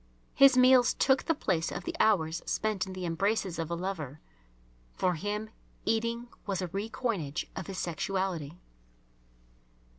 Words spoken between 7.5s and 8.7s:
of his sexuality.